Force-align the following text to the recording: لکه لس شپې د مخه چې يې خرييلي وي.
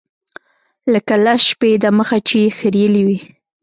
لکه 0.93 1.13
لس 1.23 1.41
شپې 1.49 1.71
د 1.83 1.85
مخه 1.97 2.17
چې 2.27 2.35
يې 2.43 2.49
خرييلي 2.57 3.01
وي. 3.07 3.19